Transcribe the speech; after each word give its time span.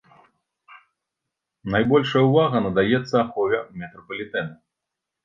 Найбольшая 1.75 2.23
ўвага 2.29 2.57
надаецца 2.65 3.13
ахове 3.25 3.59
метрапалітэну. 3.83 4.53